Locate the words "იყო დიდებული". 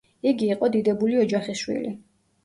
0.53-1.19